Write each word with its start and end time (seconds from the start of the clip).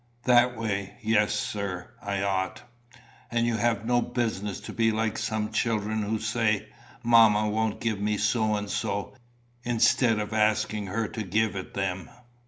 "That 0.23 0.57
way, 0.57 0.97
yes, 1.03 1.35
sir, 1.39 1.91
I 2.01 2.23
ought." 2.23 2.63
"And 3.29 3.45
you 3.45 3.55
have 3.57 3.85
no 3.85 4.01
business 4.01 4.59
to 4.61 4.73
be 4.73 4.91
like 4.91 5.15
some 5.15 5.51
children 5.51 6.01
who 6.01 6.17
say, 6.17 6.69
'Mamma 7.03 7.47
won't 7.47 7.79
give 7.79 7.99
me 8.01 8.17
so 8.17 8.55
and 8.55 8.67
so,' 8.67 9.15
instead 9.63 10.17
of 10.17 10.33
asking 10.33 10.87
her 10.87 11.07
to 11.09 11.21
give 11.21 11.55
it 11.55 11.75
them." 11.75 12.09